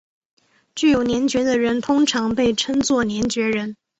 [0.73, 3.77] 具有联觉的人通常被称作联觉人。